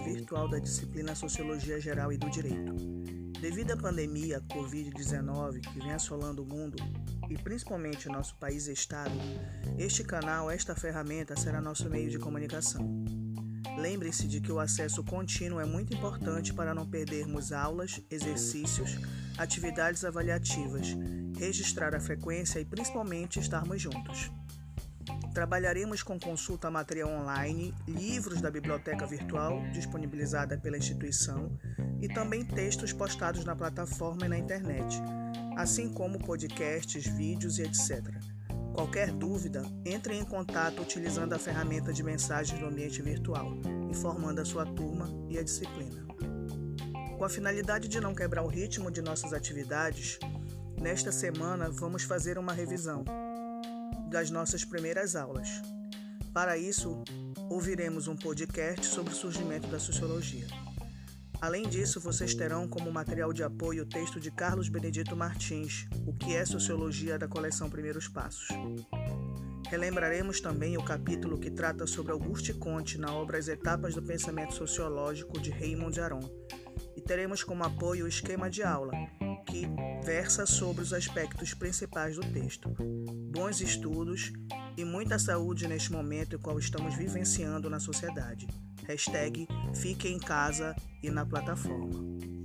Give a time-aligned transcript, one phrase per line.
[0.00, 2.74] virtual da disciplina Sociologia Geral e do Direito.
[3.40, 6.76] Devido à pandemia Covid-19 que vem assolando o mundo
[7.30, 9.14] e principalmente nosso país e estado,
[9.78, 13.04] este canal, esta ferramenta será nosso meio de comunicação.
[13.78, 18.98] Lembre-se de que o acesso contínuo é muito importante para não perdermos aulas, exercícios,
[19.38, 20.88] atividades avaliativas,
[21.38, 24.32] registrar a frequência e principalmente estarmos juntos.
[25.36, 31.58] Trabalharemos com consulta material online, livros da biblioteca virtual disponibilizada pela instituição
[32.00, 34.96] e também textos postados na plataforma e na internet,
[35.54, 38.14] assim como podcasts, vídeos e etc.
[38.72, 43.52] Qualquer dúvida, entre em contato utilizando a ferramenta de mensagem do ambiente virtual,
[43.90, 46.06] informando a sua turma e a disciplina.
[47.18, 50.18] Com a finalidade de não quebrar o ritmo de nossas atividades,
[50.80, 53.04] nesta semana vamos fazer uma revisão
[54.16, 55.60] das nossas primeiras aulas.
[56.32, 57.04] Para isso,
[57.50, 60.46] ouviremos um podcast sobre o surgimento da sociologia.
[61.38, 66.14] Além disso, vocês terão como material de apoio o texto de Carlos Benedito Martins, O
[66.14, 68.48] que é Sociologia da coleção Primeiros Passos.
[69.68, 74.54] Relembraremos também o capítulo que trata sobre Auguste Comte na obra As Etapas do Pensamento
[74.54, 76.26] Sociológico de Raymond Aron.
[76.96, 78.92] E teremos como apoio o esquema de aula,
[80.04, 82.68] versa sobre os aspectos principais do texto.
[83.32, 84.32] Bons estudos
[84.76, 88.46] e muita saúde neste momento em qual estamos vivenciando na sociedade.
[88.86, 92.35] Hashtag fique em casa e na plataforma.